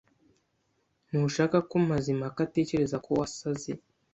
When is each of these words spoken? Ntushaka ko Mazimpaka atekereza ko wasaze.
Ntushaka 1.07 1.57
ko 1.69 1.75
Mazimpaka 1.89 2.39
atekereza 2.47 2.97
ko 3.05 3.09
wasaze. 3.19 3.71